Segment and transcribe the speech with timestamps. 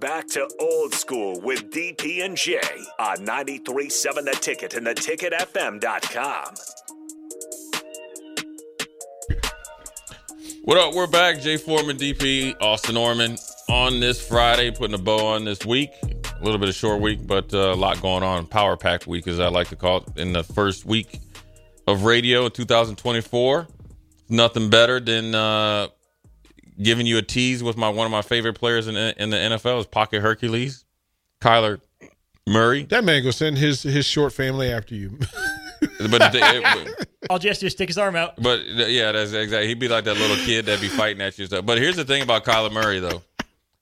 [0.00, 2.60] Back to old school with DP and J
[3.00, 6.54] on 93.7 The Ticket and theticketfm.com.
[10.62, 10.94] What up?
[10.94, 11.40] We're back.
[11.40, 13.38] Jay Foreman, DP, Austin Norman
[13.68, 15.90] on this Friday, putting a bow on this week.
[16.04, 18.46] A little bit of short week, but uh, a lot going on.
[18.46, 21.18] Power packed week, as I like to call it, in the first week
[21.88, 23.66] of radio in 2024.
[24.28, 25.88] Nothing better than uh,
[26.80, 29.80] giving you a tease with my one of my favorite players in, in the NFL
[29.80, 30.84] is Pocket Hercules,
[31.42, 31.80] Kyler
[32.46, 32.84] Murray.
[32.84, 35.18] That man go send his his short family after you.
[36.10, 36.40] But the-
[36.98, 38.40] it- All Jess do is stick his arm out.
[38.40, 39.68] But yeah, that's exactly.
[39.68, 41.42] He'd be like that little kid that'd be fighting at you.
[41.42, 41.66] and Stuff.
[41.66, 43.22] But here's the thing about Kyler Murray, though.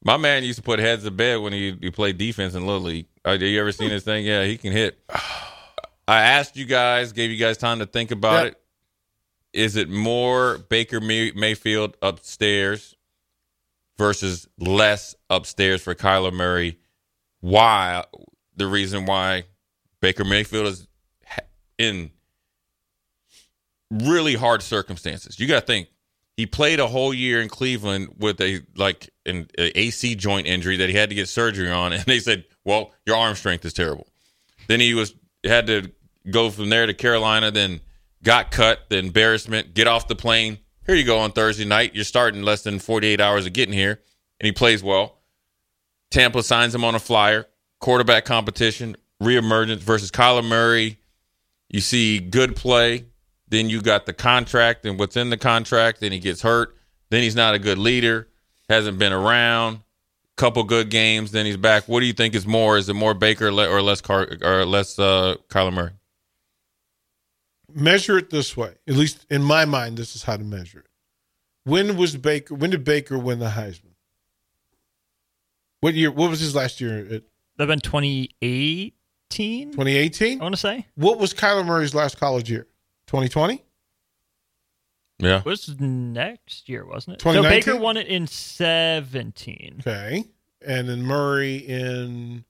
[0.04, 2.82] My man used to put heads to bed when he, he played defense in Little
[2.82, 3.06] League.
[3.26, 4.24] Uh, you ever seen this thing?
[4.24, 4.98] Yeah, he can hit.
[6.08, 8.48] I asked you guys, gave you guys time to think about Yeah.
[8.50, 8.60] it.
[9.56, 12.94] Is it more Baker May- Mayfield upstairs
[13.96, 16.78] versus less upstairs for Kyler Murray?
[17.40, 18.04] Why?
[18.54, 19.44] The reason why
[20.00, 20.88] Baker Mayfield is
[21.78, 22.10] in
[23.90, 25.40] really hard circumstances.
[25.40, 25.88] You got to think
[26.36, 30.76] he played a whole year in Cleveland with a like an a AC joint injury
[30.76, 33.72] that he had to get surgery on, and they said, "Well, your arm strength is
[33.72, 34.06] terrible."
[34.68, 35.90] Then he was had to
[36.30, 37.80] go from there to Carolina, then
[38.22, 40.58] got cut, the embarrassment, get off the plane.
[40.86, 41.94] Here you go on Thursday night.
[41.94, 44.00] You're starting less than 48 hours of getting here,
[44.40, 45.18] and he plays well.
[46.10, 47.46] Tampa signs him on a flyer.
[47.80, 50.98] Quarterback competition, reemergence versus Kyler Murray.
[51.68, 53.06] You see good play.
[53.48, 56.00] Then you got the contract and what's in the contract.
[56.00, 56.76] Then he gets hurt.
[57.10, 58.28] Then he's not a good leader.
[58.68, 59.80] Hasn't been around.
[60.36, 61.30] Couple good games.
[61.32, 61.88] Then he's back.
[61.88, 62.76] What do you think is more?
[62.76, 65.92] Is it more Baker or less Car- or less uh, Kyler Murray?
[67.76, 68.74] Measure it this way.
[68.88, 70.86] At least in my mind, this is how to measure it.
[71.64, 72.54] When was Baker?
[72.54, 73.94] When did Baker win the Heisman?
[75.80, 76.10] What year?
[76.10, 76.98] What was his last year?
[76.98, 77.22] At
[77.56, 78.92] That'd been 2018.
[79.72, 80.40] 2018.
[80.40, 82.66] I want to say What was Kyler Murray's last college year?
[83.08, 83.62] 2020.
[85.18, 85.38] Yeah.
[85.38, 87.20] it was next year, wasn't it?
[87.20, 87.62] 2019?
[87.62, 89.76] So Baker won it in 17.
[89.80, 90.24] Okay,
[90.64, 92.44] and then Murray in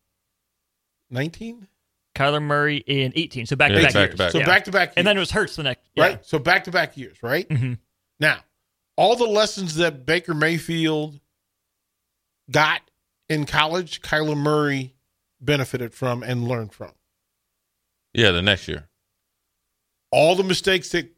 [1.10, 1.68] 19.
[2.16, 3.46] Kyler Murray in 18.
[3.46, 4.10] So back Yeah, to back back years.
[4.12, 4.32] to back.
[4.32, 4.46] So Yeah.
[4.46, 4.92] back to back.
[4.96, 5.82] And then it was Hurts the next.
[5.94, 6.04] Yeah.
[6.04, 6.26] right.
[6.26, 7.48] So back to back years, right?
[7.48, 7.78] Mhm.
[8.18, 8.42] Now,
[8.96, 11.20] all the lessons that Baker Mayfield
[12.50, 12.82] got
[13.28, 14.94] in college, Kyler Murray
[15.40, 16.92] benefited from and learned from.
[18.14, 18.30] Yeah.
[18.32, 18.88] The next year.
[20.10, 21.10] All the mistakes that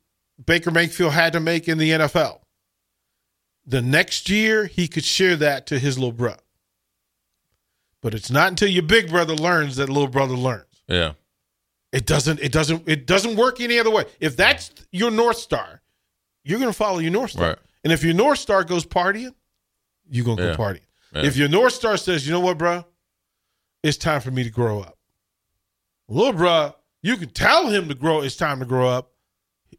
[0.44, 2.42] Baker Mayfield had to make in the NFL.
[3.66, 6.42] The next year, he could share that to his little brother.
[8.00, 10.64] But it's not until your big brother learns that little brother learns.
[10.88, 11.12] Yeah.
[11.93, 12.41] It doesn't.
[12.41, 12.87] It doesn't.
[12.88, 14.04] It doesn't work any other way.
[14.21, 15.81] If that's your north star,
[16.44, 17.49] you're going to follow your north star.
[17.50, 17.59] Right.
[17.84, 19.32] And if your north star goes partying,
[20.10, 20.56] you're going to Yeah.
[20.56, 20.81] go partying.
[21.15, 21.25] Yeah.
[21.25, 22.84] If your north star says, "You know what, bro?
[23.82, 24.99] It's time for me to grow up."
[26.09, 28.20] Little bro, you can tell him to grow.
[28.22, 29.12] It's time to grow up.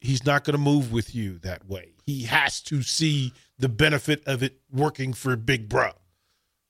[0.01, 1.93] He's not going to move with you that way.
[2.05, 5.91] He has to see the benefit of it working for Big Bro.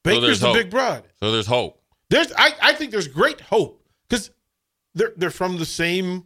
[0.03, 0.56] Baker's the hope.
[0.56, 1.03] Big Bro.
[1.19, 1.81] So there's hope.
[2.09, 3.78] There's, I, I think there's great hope
[4.09, 4.31] because
[4.95, 6.25] they're they're from the same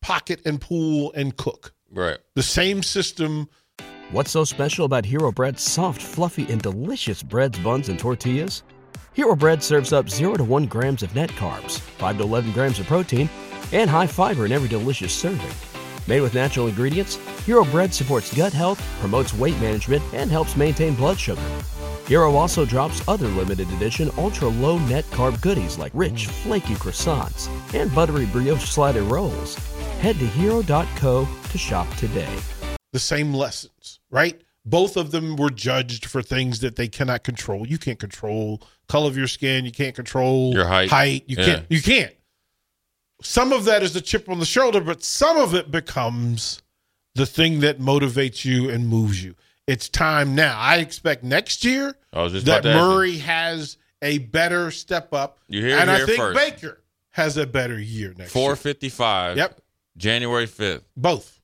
[0.00, 2.18] pocket and pool and cook, Right.
[2.34, 3.48] the same system.
[4.10, 8.62] What's so special about Hero Bread's soft, fluffy, and delicious breads, buns, and tortillas?
[9.12, 12.78] Hero Bread serves up 0 to 1 grams of net carbs, 5 to 11 grams
[12.78, 13.28] of protein,
[13.72, 15.50] and high fiber in every delicious serving.
[16.06, 20.94] Made with natural ingredients, Hero Bread supports gut health, promotes weight management, and helps maintain
[20.94, 21.42] blood sugar.
[22.08, 27.48] Hero also drops other limited edition ultra low net carb goodies like rich, flaky croissants
[27.78, 29.56] and buttery brioche slider rolls.
[30.00, 32.34] Head to hero.co to shop today.
[32.92, 34.40] the same lessons, right?
[34.64, 37.66] Both of them were judged for things that they cannot control.
[37.66, 39.64] You can't control color of your skin.
[39.66, 40.88] You can't control Your height.
[40.90, 41.24] Height.
[41.26, 41.44] You Yeah.
[41.44, 41.66] can't.
[41.68, 42.14] You can't.
[43.22, 46.62] Some of that is a chip on the shoulder, but some of it becomes
[47.14, 49.34] the thing that motivates you and moves you.
[49.68, 50.58] It's time now.
[50.58, 52.88] I expect next year I was just that about to ask you.
[52.88, 55.38] Murray has a better step up.
[55.46, 56.36] You hear it and I think first.
[56.38, 58.42] Baker has a better year next year.
[58.44, 59.36] 455.
[59.36, 59.60] Yep.
[59.98, 60.84] January 5th.
[60.96, 61.38] Both.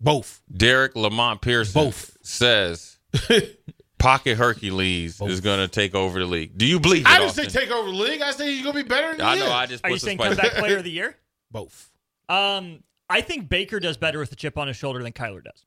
[0.00, 0.42] Both.
[0.54, 2.16] Derek Lamont Pearson Both.
[2.22, 2.98] says
[3.98, 6.56] Pocket Hercules is going to take over the league.
[6.56, 7.08] Do you believe it?
[7.08, 8.22] I didn't say take over the league.
[8.22, 9.50] I say he's going to be better than I know.
[9.50, 11.16] I just Are put you saying spice- comeback player of the year?
[11.50, 11.90] Both.
[12.28, 15.64] Um, I think Baker does better with the chip on his shoulder than Kyler does.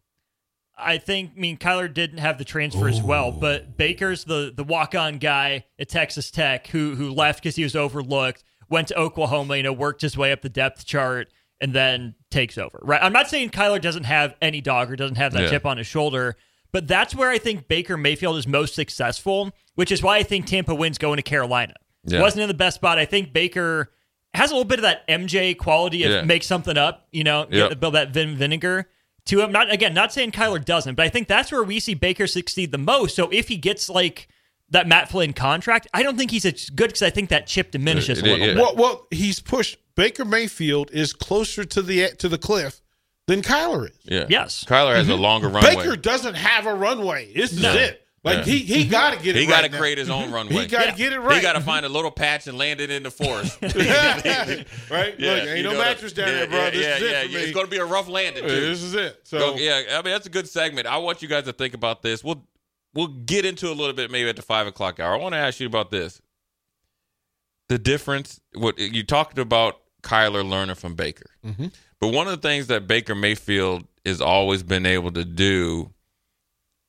[0.82, 4.64] I think, I mean, Kyler didn't have the transfer as well, but Baker's the the
[4.64, 8.98] walk on guy at Texas Tech who who left because he was overlooked, went to
[8.98, 11.30] Oklahoma, you know, worked his way up the depth chart,
[11.62, 12.80] and then takes over.
[12.82, 13.02] Right?
[13.04, 15.50] I'm not saying Kyler doesn't have any dog or doesn't have that Yeah.
[15.50, 16.36] chip on his shoulder,
[16.72, 20.46] But that's where I think Baker Mayfield is most successful, which is why I think
[20.46, 21.74] Tampa wins going to Carolina.
[22.06, 22.22] Yeah.
[22.22, 23.00] Wasn't in the best spot.
[23.00, 23.92] I think Baker
[24.36, 26.22] has a little bit of that MJ quality of Yeah.
[26.22, 27.80] make something up, you know, Yep.
[27.80, 28.88] build that vin vinegar
[29.26, 29.52] to him.
[29.52, 32.72] Not again, not saying Kyler doesn't, but I think that's where we see Baker succeed
[32.72, 33.16] the most.
[33.16, 34.28] So if he gets like
[34.72, 37.72] that Matt Flynn contract, I don't think he's as good because I think that chip
[37.72, 38.54] diminishes Uh, a little yeah.
[38.54, 38.58] bit.
[38.62, 39.78] Well, well, he's pushed.
[39.96, 42.82] Baker Mayfield is closer to the to the cliff
[43.28, 43.98] than Kyler is.
[44.04, 44.26] Yeah.
[44.30, 44.64] Yes.
[44.68, 45.76] Kyler has a longer runway.
[45.76, 47.34] Baker doesn't have a runway.
[47.34, 48.06] This is it.
[48.38, 49.40] Like he he got to get it.
[49.42, 50.54] He got to create his own runway.
[50.62, 50.96] He got to Yeah.
[50.96, 51.36] get it right.
[51.36, 53.58] He got to find a little patch and land it in the forest.
[53.62, 55.16] right.
[55.20, 56.58] Yeah, Look, ain't no mattress down yeah, there, bro.
[56.66, 57.40] Yeah, this yeah, is it yeah.
[57.40, 58.50] It's going to be a rough landing too.
[58.50, 59.20] this is it.
[59.24, 60.88] So So, yeah, I mean that's a good segment.
[60.88, 62.24] I want you guys to think about this.
[62.24, 62.44] We'll
[62.94, 65.14] we'll get into a little bit maybe at the five o'clock hour.
[65.14, 66.22] I want to ask you about this.
[67.68, 68.40] The difference.
[68.56, 71.68] What you talked about, Kyler learning from Baker, Mm-hmm.
[72.00, 75.94] but one of the things that Baker Mayfield has always been able to do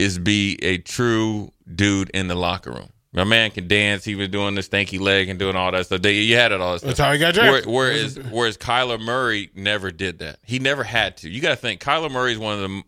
[0.00, 2.88] is be a true dude in the locker room.
[3.12, 4.04] My man can dance.
[4.04, 6.00] He was doing the stanky leg and doing all that stuff.
[6.00, 6.88] They, you had it all that stuff.
[6.90, 7.72] That's how he got Where- drafted.
[7.72, 10.38] Whereas, whereas Kyler Murray never did that.
[10.44, 11.28] He never had to.
[11.28, 12.82] You got to think Kyler Murray is one of the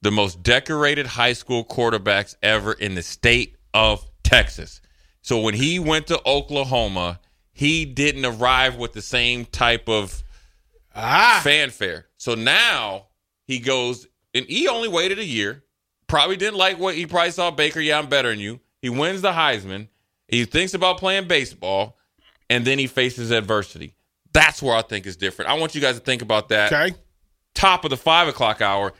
[0.00, 4.80] the most decorated high school quarterbacks ever in the state of Texas.
[5.22, 7.18] So when he went to Oklahoma,
[7.50, 10.22] he didn't arrive with the same type of
[10.94, 12.06] ah, fanfare.
[12.16, 13.06] So now
[13.44, 15.64] he goes, and he only waited a year.
[16.08, 17.80] Probably didn't like what he probably saw Baker.
[17.80, 18.60] Yeah, I'm better than you.
[18.82, 19.88] He wins the Heisman.
[20.26, 21.96] He thinks about playing baseball,
[22.50, 23.94] and then he faces adversity.
[24.32, 25.50] That's where I think is different.
[25.50, 26.72] I want you guys to think about that.
[26.72, 26.94] okay.
[27.54, 28.92] Top of the five o'clock hour.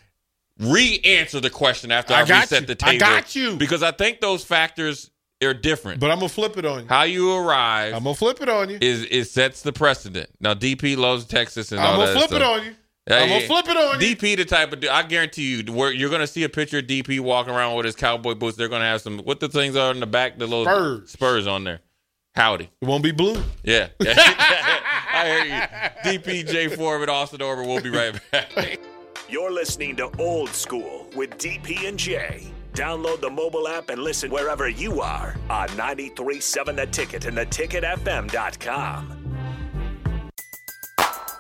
[0.58, 2.74] Re-answer the question after I, I reset you.
[2.74, 3.56] the I got you.
[3.56, 5.10] because I think those factors
[5.42, 6.00] are different.
[6.00, 6.88] But I'm gonna flip it on you.
[6.88, 8.78] How you arrive I'm gonna flip it on you.
[8.80, 10.28] is it sets the precedent.
[10.40, 12.40] Now DP loves Texas and I'm all gonna that flip stuff.
[12.40, 12.74] it on you.
[13.08, 14.16] Yeah, I'm gonna flip it on you.
[14.16, 14.90] DP the type of dude.
[14.90, 17.96] I guarantee you, where you're gonna see a picture of DP walking around with his
[17.96, 18.56] cowboy boots.
[18.56, 21.10] They're gonna have some what the things are in the back, the little Spurs.
[21.10, 21.80] spurs on there.
[22.34, 23.42] Howdy, It won't be blue.
[23.64, 23.88] yeah.
[24.00, 25.44] I hear
[26.14, 26.18] you.
[26.18, 27.66] DP J Four Austin Orber.
[27.66, 28.78] We'll be right back.
[29.28, 32.46] You're listening to Old School with DP and J.
[32.74, 39.17] Download the mobile app and listen wherever you are on 937 The Ticket and theticketfm.com.